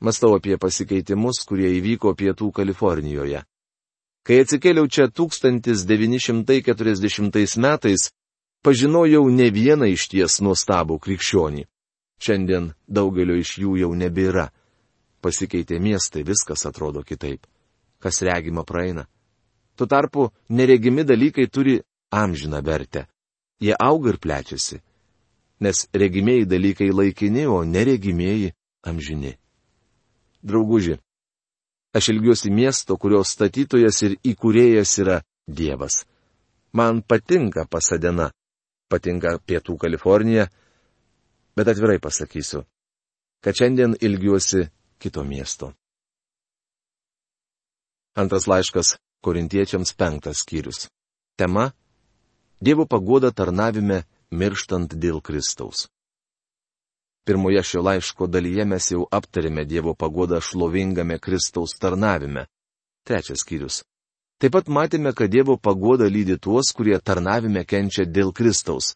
Mastau 0.01 0.35
apie 0.37 0.57
pasikeitimus, 0.61 1.45
kurie 1.49 1.71
įvyko 1.79 2.13
pietų 2.17 2.51
Kalifornijoje. 2.53 3.45
Kai 4.25 4.41
atsikėliau 4.41 4.89
čia 4.89 5.13
1940 5.13 7.61
metais, 7.61 8.09
pažinojau 8.65 9.29
ne 9.29 9.53
vieną 9.53 9.85
iš 9.93 10.09
ties 10.09 10.41
nuostabų 10.41 10.97
krikščionį. 11.05 11.69
Šiandien 12.25 12.73
daugelio 12.89 13.37
iš 13.37 13.61
jų 13.61 13.77
jau 13.83 13.93
nebėra. 13.93 14.49
Pasikeitė 15.21 15.77
miestai, 15.81 16.25
viskas 16.25 16.65
atrodo 16.65 17.05
kitaip. 17.05 17.45
Kas 18.01 18.23
regima 18.25 18.65
praeina. 18.65 19.05
Tuo 19.77 19.87
tarpu 19.87 20.33
neregimi 20.49 21.05
dalykai 21.05 21.47
turi 21.53 21.85
amžiną 22.11 22.63
vertę. 22.65 23.07
Jie 23.61 23.77
auga 23.77 24.09
ir 24.15 24.19
plečiasi. 24.19 24.81
Nes 25.61 25.89
regimieji 25.93 26.47
dalykai 26.47 26.93
laikini, 26.93 27.47
o 27.47 27.65
neregimieji 27.65 28.53
amžini. 28.83 29.37
Drauguži, 30.43 30.99
aš 31.95 32.09
ilgiuosi 32.09 32.51
miesto, 32.51 32.97
kurios 32.99 33.31
statytojas 33.35 34.03
ir 34.03 34.17
įkūrėjas 34.33 34.99
yra 35.03 35.21
Dievas. 35.47 36.03
Man 36.75 37.03
patinka 37.07 37.67
Pasadena, 37.71 38.31
patinka 38.91 39.39
Pietų 39.39 39.77
Kalifornija, 39.79 40.49
bet 41.55 41.71
atvirai 41.71 42.01
pasakysiu, 42.03 42.65
kad 43.45 43.55
šiandien 43.55 43.95
ilgiuosi 44.01 44.67
kito 44.99 45.23
miesto. 45.25 45.73
Antras 48.19 48.47
laiškas 48.51 48.97
Korintiečiams 49.25 49.95
penktas 49.95 50.43
skyrius. 50.43 50.89
Tema- 51.39 51.71
Dievo 52.65 52.87
pagoda 52.87 53.31
tarnavime 53.31 54.05
mirštant 54.31 54.95
dėl 54.95 55.21
Kristaus. 55.21 55.89
Pirmoje 57.25 57.63
šio 57.63 57.83
laiško 57.83 58.27
dalyje 58.27 58.65
mes 58.69 58.91
jau 58.93 59.07
aptarėme 59.11 59.65
Dievo 59.65 59.95
pagodą 59.95 60.41
šlovingame 60.41 61.19
Kristaus 61.19 61.73
tarnavime. 61.81 62.47
Trečias 63.05 63.41
skyrius. 63.41 63.83
Taip 64.41 64.53
pat 64.53 64.69
matėme, 64.69 65.15
kad 65.17 65.31
Dievo 65.33 65.57
pagoda 65.57 66.05
lydi 66.05 66.37
tuos, 66.39 66.73
kurie 66.77 66.99
tarnavime 67.01 67.65
kenčia 67.65 68.05
dėl 68.05 68.33
Kristaus. 68.33 68.93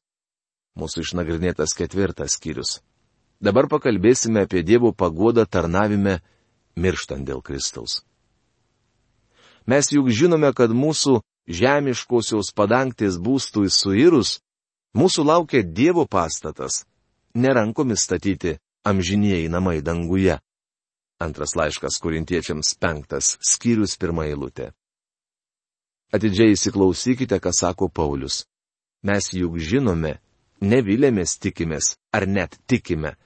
Mūsų 0.76 1.06
išnagrinėtas 1.06 1.72
ketvirtas 1.78 2.36
skyrius. 2.36 2.80
Dabar 3.40 3.68
pakalbėsime 3.70 4.44
apie 4.44 4.62
Dievo 4.62 4.92
pagodą 4.92 5.46
tarnavime 5.46 6.18
mirštant 6.76 7.24
dėl 7.24 7.40
Kristaus. 7.42 8.02
Mes 9.66 9.88
juk 9.92 10.10
žinome, 10.12 10.52
kad 10.52 10.72
mūsų 10.72 11.20
žemiškosios 11.48 12.52
padangtės 12.52 13.16
būstui 13.16 13.70
suirus, 13.72 14.38
mūsų 14.96 15.24
laukia 15.24 15.62
Dievo 15.62 16.04
pastatas, 16.04 16.84
nerankomis 17.38 18.04
statyti 18.06 18.58
amžinieji 18.84 19.48
namai 19.48 19.80
danguje. 19.82 20.38
Antras 21.18 21.56
laiškas 21.58 21.98
kurintiečiams 22.02 22.74
penktas, 22.80 23.36
skyrius 23.42 23.96
pirmą 23.98 24.28
eilutę. 24.30 24.70
Atidžiai 26.14 26.54
įsiklausykite, 26.54 27.36
ką 27.42 27.52
sako 27.52 27.88
Paulius. 27.92 28.46
Mes 29.02 29.32
juk 29.34 29.58
žinome, 29.60 30.18
nevilėmės 30.60 31.36
tikimės 31.42 31.96
ar 32.14 32.26
net 32.26 32.56
tikime, 32.66 33.16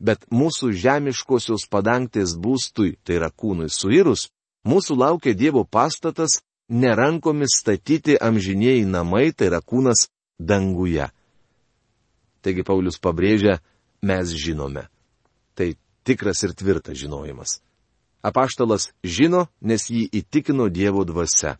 bet 0.00 0.24
mūsų 0.30 0.72
žemiškosios 0.84 1.68
padangtės 1.70 2.34
būstui, 2.38 2.96
tai 3.04 3.20
yra 3.20 3.30
kūnui 3.30 3.68
suirus, 3.70 4.30
mūsų 4.66 4.96
laukia 4.98 5.34
Dievo 5.34 5.64
pastatas, 5.64 6.40
nerankomis 6.68 7.58
statyti 7.60 8.16
amžinieji 8.16 8.86
namai, 8.88 9.30
tai 9.36 9.50
yra 9.52 9.60
kūnas 9.60 10.08
danguje. 10.40 11.10
Taigi 12.42 12.64
Paulius 12.66 12.98
pabrėžia, 12.98 13.60
mes 14.02 14.32
žinome. 14.34 14.88
Tai 15.54 15.72
tikras 16.06 16.42
ir 16.42 16.54
tvirtas 16.58 16.98
žinojimas. 16.98 17.60
Apaštalas 18.22 18.90
žino, 19.02 19.46
nes 19.60 19.88
jį 19.90 20.08
įtikino 20.10 20.68
Dievo 20.70 21.04
dvasia. 21.06 21.56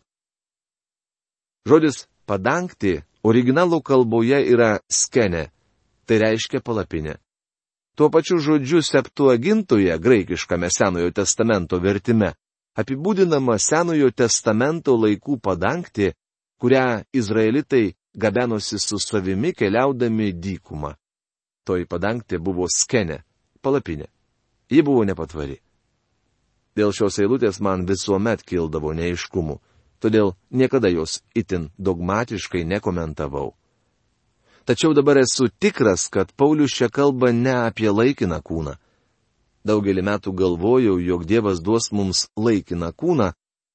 Žodis 1.67 2.05
padangti 2.27 2.99
originalų 3.23 3.79
kalboje 3.83 4.39
yra 4.51 4.77
skene, 4.91 5.49
tai 6.07 6.19
reiškia 6.19 6.59
palapinė. 6.63 7.17
Tuo 7.95 8.09
pačiu 8.09 8.39
žodžiu 8.41 8.81
septuagintoje 8.83 9.95
graikiškame 10.01 10.67
Senojo 10.73 11.11
testamento 11.15 11.79
vertime 11.79 12.33
apibūdinama 12.79 13.57
Senojo 13.61 14.09
testamento 14.11 14.95
laikų 14.97 15.37
padangti, 15.41 16.11
kurią 16.61 17.03
izraelitai 17.13 17.93
gabenosi 18.13 18.79
su 18.79 18.99
savimi 18.99 19.53
keliaudami 19.53 20.33
dykumą. 20.33 20.93
Toji 21.63 21.85
padangtė 21.85 22.39
buvo 22.39 22.67
skene, 22.67 23.23
palapinė. 23.61 24.07
Ji 24.69 24.81
buvo 24.83 25.03
nepatvari. 25.05 25.59
Dėl 26.75 26.91
šios 26.91 27.19
eilutės 27.21 27.59
man 27.61 27.85
visuomet 27.85 28.41
kildavo 28.43 28.93
neiškumų, 28.97 29.59
todėl 30.01 30.33
niekada 30.49 30.89
jos 30.89 31.21
itin 31.35 31.69
dogmatiškai 31.77 32.63
nekomentavau. 32.65 33.53
Tačiau 34.65 34.93
dabar 34.95 35.19
esu 35.21 35.49
tikras, 35.59 36.07
kad 36.09 36.31
Paulius 36.35 36.73
čia 36.73 36.89
kalba 36.89 37.31
ne 37.31 37.53
apie 37.67 37.91
laikiną 37.91 38.39
kūną, 38.41 38.77
Daugelį 39.63 40.01
metų 40.03 40.33
galvojau, 40.35 40.97
jog 40.99 41.23
Dievas 41.23 41.61
duos 41.63 41.87
mums 41.95 42.27
laikiną 42.35 42.91
kūną, 42.99 43.29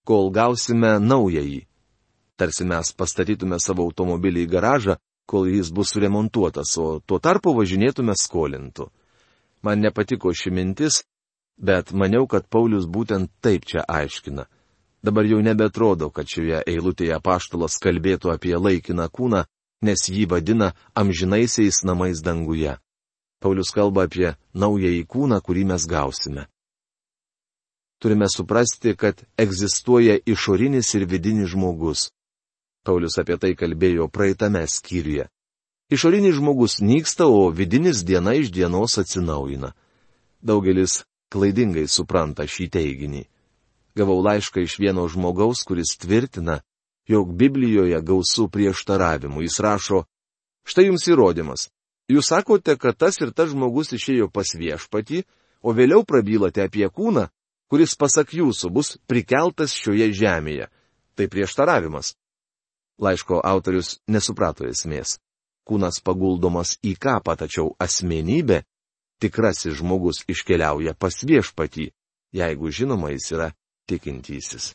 kol 0.05 0.29
gausime 0.31 0.98
naująjį. 1.01 1.62
Tarsi 2.38 2.64
mes 2.64 2.92
pastatytume 2.94 3.59
savo 3.59 3.83
automobilį 3.88 4.44
į 4.46 4.51
garažą, 4.53 4.94
kol 5.27 5.48
jis 5.51 5.72
bus 5.74 5.90
suremontuotas, 5.92 6.70
o 6.79 7.01
tuo 7.05 7.18
tarpu 7.18 7.53
važinėtume 7.57 8.14
skolintų. 8.16 8.87
Man 9.66 9.83
nepatiko 9.83 10.31
ši 10.31 10.53
mintis, 10.55 11.03
bet 11.59 11.90
maniau, 11.92 12.29
kad 12.31 12.46
Paulius 12.46 12.87
būtent 12.87 13.33
taip 13.42 13.66
čia 13.66 13.83
aiškina. 13.83 14.46
Dabar 15.03 15.27
jau 15.27 15.40
nebetrodo, 15.42 16.11
kad 16.14 16.31
šioje 16.31 16.62
eilutėje 16.66 17.18
paštalas 17.22 17.79
kalbėtų 17.83 18.31
apie 18.35 18.55
laikiną 18.55 19.09
kūną, 19.11 19.44
nes 19.83 20.07
jį 20.11 20.27
vadina 20.31 20.72
amžinaisiais 20.94 21.83
namais 21.87 22.22
danguje. 22.22 22.79
Paulius 23.42 23.70
kalba 23.74 24.07
apie 24.07 24.35
naująjį 24.55 25.03
kūną, 25.07 25.42
kurį 25.42 25.64
mes 25.72 25.87
gausime. 25.90 26.46
Turime 27.98 28.27
suprasti, 28.31 28.94
kad 28.94 29.24
egzistuoja 29.38 30.18
išorinis 30.27 30.94
ir 30.94 31.07
vidinis 31.11 31.51
žmogus. 31.51 32.09
Paulius 32.87 33.19
apie 33.21 33.37
tai 33.41 33.55
kalbėjo 33.59 34.09
praeitame 34.12 34.64
skyriuje. 34.67 35.29
Išorinis 35.88 36.37
žmogus 36.37 36.81
nyksta, 36.85 37.27
o 37.27 37.49
vidinis 37.49 38.05
diena 38.05 38.35
iš 38.37 38.51
dienos 38.53 38.99
atsinaujina. 39.01 39.73
Daugelis 40.45 41.03
klaidingai 41.33 41.87
supranta 41.88 42.45
šį 42.45 42.69
teiginį. 42.77 43.23
Gavau 43.97 44.21
laišką 44.23 44.62
iš 44.62 44.77
vieno 44.79 45.07
žmogaus, 45.09 45.64
kuris 45.64 45.97
tvirtina, 45.97 46.61
jog 47.09 47.33
Biblijoje 47.33 47.99
gausų 48.05 48.47
prieštaravimų. 48.53 49.43
Jis 49.49 49.59
rašo, 49.64 50.05
štai 50.69 50.88
jums 50.91 51.09
įrodymas. 51.09 51.69
Jūs 52.09 52.31
sakote, 52.31 52.77
kad 52.77 52.97
tas 52.97 53.19
ir 53.21 53.33
tas 53.37 53.51
žmogus 53.53 53.93
išėjo 53.97 54.29
pas 54.33 54.53
viešpatį, 54.57 55.25
o 55.64 55.75
vėliau 55.77 56.05
prabylote 56.09 56.62
apie 56.64 56.87
kūną, 56.88 57.27
kuris 57.69 57.97
pasak 57.97 58.33
jūsų 58.37 58.71
bus 58.73 58.97
prikeltas 59.09 59.75
šioje 59.77 60.12
žemėje. 60.17 60.69
Tai 61.17 61.27
prieštaravimas. 61.29 62.14
Laiško 62.99 63.41
autorius 63.45 63.99
nesuprato 64.11 64.67
esmės. 64.67 65.19
Kūnas 65.69 66.01
paguldomas 66.03 66.79
į 66.83 66.97
kapą, 66.99 67.37
tačiau 67.37 67.75
asmenybė, 67.79 68.63
tikrasis 69.21 69.79
žmogus 69.79 70.25
iškeliauja 70.29 70.95
pas 70.99 71.15
viešpatį, 71.23 71.91
jeigu 72.33 72.73
žinoma 72.73 73.13
jis 73.13 73.31
yra 73.37 73.49
tikintysis. 73.89 74.73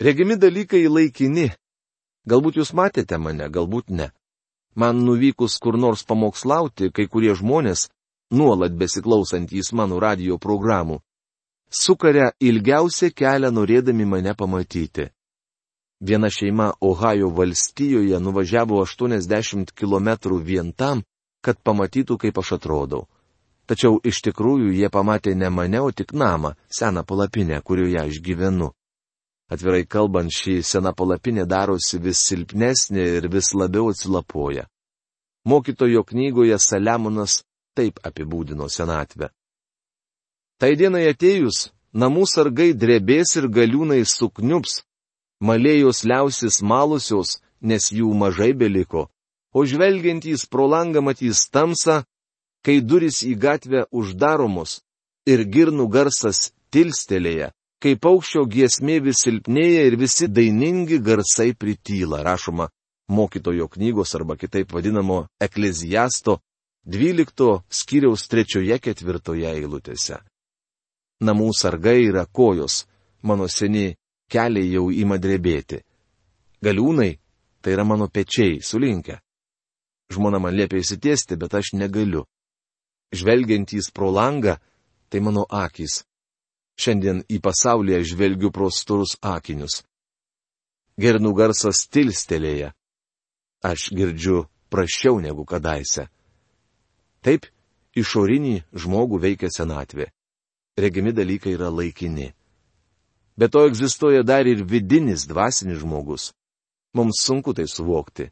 Regimi 0.00 0.36
dalykai 0.36 0.86
laikini. 0.88 1.50
Galbūt 2.26 2.58
jūs 2.60 2.72
matėte 2.76 3.18
mane, 3.22 3.46
galbūt 3.48 3.92
ne. 3.94 4.10
Man 4.76 5.04
nuvykus 5.06 5.56
kur 5.62 5.78
nors 5.78 6.02
pamokslauti, 6.04 6.90
kai 6.92 7.06
kurie 7.08 7.32
žmonės, 7.38 7.86
nuolat 8.30 8.74
besiklausantys 8.76 9.72
mano 9.72 10.00
radio 10.02 10.36
programų, 10.36 10.98
sukaria 11.70 12.32
ilgiausią 12.40 13.12
kelią 13.16 13.52
norėdami 13.54 14.04
mane 14.04 14.34
pamatyti. 14.34 15.08
Viena 16.06 16.30
šeima 16.30 16.72
Ohajo 16.80 17.28
valstijoje 17.28 18.20
nuvažiavo 18.20 18.80
80 18.84 19.72
km 19.72 20.36
vien 20.44 20.72
tam, 20.72 21.02
kad 21.40 21.58
pamatytų, 21.62 22.16
kaip 22.18 22.38
aš 22.38 22.52
atrodau. 22.60 23.06
Tačiau 23.66 23.98
iš 24.06 24.20
tikrųjų 24.28 24.70
jie 24.76 24.90
pamatė 24.94 25.34
ne 25.34 25.50
mane, 25.50 25.80
o 25.82 25.90
tik 25.90 26.14
namą, 26.14 26.54
seną 26.70 27.02
palapinę, 27.02 27.58
kurioje 27.62 27.98
aš 28.04 28.20
gyvenu. 28.22 28.70
Atvirai 29.50 29.82
kalbant, 29.86 30.30
ši 30.30 30.62
sena 30.62 30.94
palapinė 30.94 31.46
darosi 31.46 31.98
vis 31.98 32.22
silpnesnė 32.22 33.08
ir 33.18 33.28
vis 33.32 33.50
labiau 33.54 33.90
atsilapoja. 33.90 34.68
Mokytojo 35.44 36.06
knygoje 36.06 36.58
Saliamonas 36.58 37.42
taip 37.74 37.98
apibūdino 38.06 38.70
senatvę. 38.70 39.32
Tai 40.62 40.74
dienai 40.78 41.08
atėjus, 41.10 41.72
namų 41.92 42.30
sargai 42.30 42.72
drebės 42.74 43.34
ir 43.40 43.50
galiūnai 43.50 44.04
sukniups, 44.06 44.84
malėjos 45.40 46.04
liausis 46.04 46.62
malusios, 46.62 47.40
nes 47.60 47.90
jų 47.92 48.12
mažai 48.14 48.52
beliko, 48.52 49.08
o 49.52 49.64
žvelgiantys 49.64 50.46
pro 50.50 50.66
langą 50.68 51.02
matys 51.02 51.46
tamsą, 51.50 52.02
kai 52.64 52.80
duris 52.80 53.22
į 53.24 53.34
gatvę 53.40 53.86
uždaromos 53.92 54.80
ir 55.26 55.44
girnų 55.44 55.88
garsas 55.88 56.50
tilstelėje, 56.70 57.52
kai 57.82 57.94
paukščio 57.96 58.46
giesmė 58.50 59.00
vis 59.04 59.22
silpnėja 59.24 59.86
ir 59.88 59.96
visi 60.00 60.28
dainingi 60.28 60.98
garsai 61.02 61.52
prityla, 61.54 62.22
rašoma 62.26 62.68
mokytojo 63.08 63.68
knygos 63.68 64.14
arba 64.18 64.36
kitaip 64.36 64.72
vadinamo 64.72 65.26
eklezijasto 65.40 66.40
12 66.86 67.62
skyriaus 67.70 68.26
3-4 68.30 69.36
eilutėse. 69.52 70.18
Namų 71.22 71.50
sargai 71.56 72.00
yra 72.06 72.26
kojos, 72.26 72.84
mano 73.22 73.48
seni 73.48 73.96
keliai 74.32 74.72
jau 74.72 74.90
ima 74.90 75.18
drebėti. 75.18 75.82
Galiūnai 76.64 77.12
tai 77.60 77.74
yra 77.74 77.84
mano 77.84 78.08
pečiai, 78.08 78.60
sulinkę. 78.62 79.18
Žmona 80.12 80.38
man 80.38 80.54
liepia 80.54 80.78
įsitiesti, 80.78 81.34
bet 81.34 81.54
aš 81.58 81.72
negaliu. 81.74 82.22
Žvelgiantys 83.10 83.90
pro 83.90 84.12
langą, 84.14 84.54
tai 85.10 85.18
mano 85.20 85.42
akys. 85.50 86.04
Šiandien 86.78 87.24
į 87.26 87.40
pasaulį 87.42 87.96
aš 87.98 88.12
žvelgiu 88.12 88.52
pro 88.54 88.68
storus 88.70 89.16
akinius. 89.18 89.80
Gernų 90.94 91.32
garsas 91.34 91.86
tilstelėja. 91.90 92.70
Aš 93.66 93.90
girdžiu 93.96 94.44
prašiau 94.70 95.18
negu 95.24 95.42
kadaise. 95.48 96.06
Taip, 97.24 97.48
išorinį 97.98 98.60
žmogų 98.78 99.18
veikia 99.26 99.50
senatvė. 99.50 100.12
Regimi 100.78 101.10
dalykai 101.16 101.56
yra 101.56 101.72
laikini. 101.72 102.30
Bet 103.36 103.52
to 103.52 103.66
egzistuoja 103.68 104.22
dar 104.22 104.46
ir 104.46 104.64
vidinis 104.64 105.26
dvasinis 105.28 105.82
žmogus. 105.82 106.32
Mums 106.96 107.20
sunku 107.20 107.52
tai 107.54 107.66
suvokti. 107.68 108.30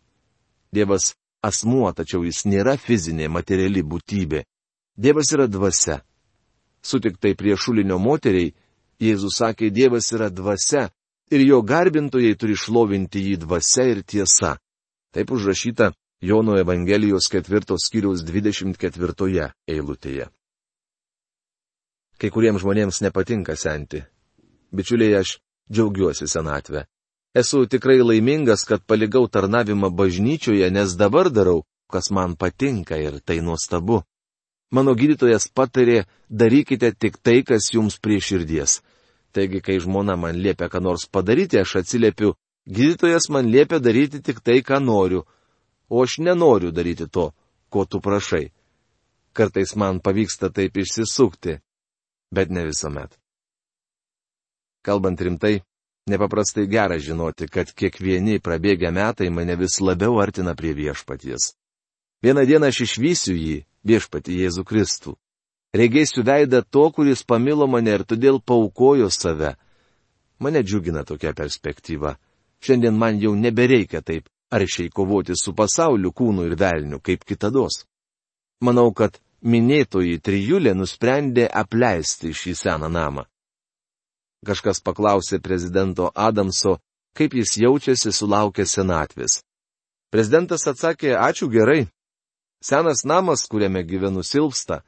Dievas 0.72 1.12
asmuo, 1.44 1.92
tačiau 1.92 2.24
jis 2.24 2.44
nėra 2.48 2.78
fizinė 2.80 3.28
materiali 3.28 3.82
būtybė. 3.84 4.44
Dievas 4.96 5.32
yra 5.36 5.46
dvasia. 5.46 6.00
Sutiktai 6.84 7.34
prie 7.36 7.56
šulinio 7.56 7.98
moteriai, 7.98 8.54
Jėzus 9.00 9.40
sakė, 9.40 9.70
Dievas 9.74 10.12
yra 10.14 10.30
dvasia 10.30 10.88
ir 11.34 11.42
jo 11.42 11.60
garbintojai 11.66 12.36
turi 12.38 12.56
šlovinti 12.56 13.20
jį 13.26 13.36
dvasia 13.42 13.88
ir 13.90 14.02
tiesa. 14.06 14.54
Taip 15.12 15.32
užrašyta 15.34 15.92
Jono 16.24 16.56
Evangelijos 16.56 17.28
ketvirtos 17.28 17.88
skyriaus 17.88 18.22
24 18.24 19.50
eilutėje. 19.68 20.30
Kai 22.18 22.30
kuriems 22.30 22.62
žmonėms 22.62 23.02
nepatinka 23.04 23.56
senti. 23.58 24.04
Bičiuliai, 24.74 25.20
aš 25.22 25.38
džiaugiuosi 25.70 26.26
senatvę. 26.28 26.84
Esu 27.34 27.66
tikrai 27.66 28.00
laimingas, 28.02 28.64
kad 28.68 28.82
paligau 28.86 29.28
tarnavimą 29.28 29.90
bažnyčioje, 29.90 30.70
nes 30.70 30.96
dabar 30.98 31.30
darau, 31.30 31.62
kas 31.90 32.10
man 32.10 32.36
patinka 32.36 32.98
ir 32.98 33.20
tai 33.26 33.40
nuostabu. 33.40 34.02
Mano 34.74 34.94
gydytojas 34.98 35.46
patarė, 35.54 36.04
darykite 36.30 36.90
tik 36.98 37.18
tai, 37.22 37.42
kas 37.46 37.70
jums 37.74 37.98
prie 38.02 38.18
širdies. 38.18 38.80
Taigi, 39.34 39.60
kai 39.62 39.78
žmona 39.82 40.16
man 40.18 40.38
liepia 40.38 40.70
ką 40.70 40.82
nors 40.82 41.06
padaryti, 41.10 41.58
aš 41.58 41.76
atsiliepiu, 41.82 42.34
gydytojas 42.66 43.30
man 43.30 43.50
liepia 43.50 43.78
daryti 43.82 44.22
tik 44.22 44.42
tai, 44.42 44.60
ką 44.62 44.78
noriu, 44.82 45.24
o 45.90 46.02
aš 46.02 46.18
nenoriu 46.18 46.70
daryti 46.74 47.06
to, 47.10 47.30
ko 47.70 47.84
tu 47.84 48.00
prašai. 48.00 48.50
Kartais 49.34 49.74
man 49.74 49.98
pavyksta 49.98 50.50
taip 50.54 50.78
išsisukti, 50.78 51.58
bet 52.34 52.50
ne 52.50 52.66
visuomet. 52.70 53.18
Kalbant 54.84 55.20
rimtai, 55.20 55.62
Nepaprastai 56.06 56.66
gera 56.68 56.98
žinoti, 57.00 57.46
kad 57.48 57.70
kiekvieni 57.72 58.36
prabėgę 58.44 58.90
metai 58.92 59.30
mane 59.32 59.54
vis 59.56 59.78
labiau 59.80 60.18
artina 60.20 60.52
prie 60.54 60.74
viešpaties. 60.76 61.54
Vieną 62.24 62.44
dieną 62.44 62.68
aš 62.68 62.82
išvysiu 62.84 63.32
jį, 63.32 63.56
viešpati 63.88 64.36
Jėzų 64.42 64.66
Kristų. 64.68 65.14
Regėsiu 65.74 66.24
veidą 66.28 66.60
to, 66.62 66.84
kuris 66.92 67.24
pamilo 67.24 67.66
mane 67.66 67.96
ir 67.96 68.04
todėl 68.04 68.42
paukojo 68.44 69.08
save. 69.08 69.54
Mane 70.44 70.60
džiugina 70.60 71.06
tokia 71.08 71.32
perspektyva. 71.32 72.18
Šiandien 72.60 72.96
man 73.00 73.16
jau 73.20 73.32
nebereikia 73.34 74.04
taip 74.04 74.28
aršiai 74.52 74.92
kovoti 74.92 75.32
su 75.40 75.56
pasauliu, 75.56 76.12
kūnu 76.12 76.44
ir 76.44 76.56
velniu, 76.60 77.00
kaip 77.00 77.24
kitados. 77.24 77.86
Manau, 78.60 78.92
kad 78.92 79.16
minėtoji 79.40 80.20
trijulė 80.20 80.76
nusprendė 80.76 81.48
apleisti 81.48 82.36
šį 82.36 82.54
seną 82.60 82.92
namą. 82.92 83.24
Kažkas 84.44 84.82
paklausė 84.84 85.40
prezidento 85.40 86.10
Adamso, 86.14 86.78
kaip 87.16 87.34
jis 87.34 87.56
jaučiasi 87.62 88.12
sulaukęs 88.12 88.76
senatvės. 88.76 89.40
Prezidentas 90.12 90.66
atsakė, 90.68 91.14
ačiū 91.16 91.48
gerai. 91.50 91.86
Senas 92.64 93.04
namas, 93.04 93.46
kuriame 93.48 93.82
gyvenu 93.84 94.22
silpsta, 94.24 94.82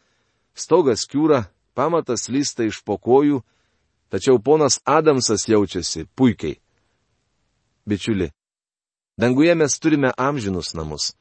stogas 0.55 1.07
kiūra, 1.09 1.47
pamatas 1.75 2.29
lysta 2.29 2.65
iš 2.65 2.83
pokojų, 2.85 3.43
tačiau 4.13 4.39
ponas 4.41 4.81
Adamsas 4.85 5.49
jaučiasi 5.49 6.07
puikiai. 6.17 6.61
Bičiuli, 7.87 8.31
danguje 9.19 9.55
mes 9.55 9.79
turime 9.79 10.13
amžinus 10.17 10.75
namus. 10.75 11.15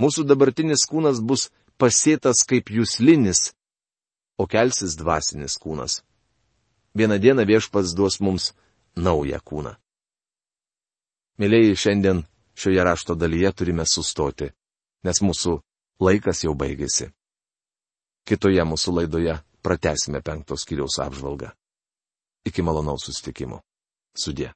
Mūsų 0.00 0.24
dabartinis 0.24 0.86
kūnas 0.88 1.20
bus 1.20 1.50
pasėtas 1.76 2.44
kaip 2.48 2.70
jūslinis, 2.72 3.50
o 4.40 4.46
kelsis 4.48 4.96
dvasinis 4.96 5.58
kūnas. 5.60 6.00
Vieną 6.94 7.18
dieną 7.18 7.44
viešpats 7.46 7.94
duos 7.94 8.20
mums 8.20 8.52
naują 8.96 9.38
kūną. 9.38 9.74
Mėlyjei, 11.40 11.76
šiandien 11.76 12.24
šioje 12.58 12.84
rašto 12.84 13.14
dalyje 13.14 13.52
turime 13.52 13.86
sustoti, 13.86 14.50
nes 15.06 15.22
mūsų 15.22 15.56
laikas 16.02 16.44
jau 16.44 16.52
baigėsi. 16.54 17.08
Kitoje 18.28 18.64
mūsų 18.66 18.96
laidoje 18.98 19.38
pratesime 19.64 20.20
penktos 20.20 20.66
kiriaus 20.68 20.98
apžvalgą. 21.00 21.52
Iki 22.44 22.62
malonaus 22.62 23.06
sustikimo. 23.08 23.62
Sudė. 24.16 24.50